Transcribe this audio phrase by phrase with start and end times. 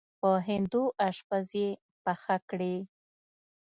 [0.19, 1.69] په هندو اشپز یې
[2.03, 2.75] پخه کړې.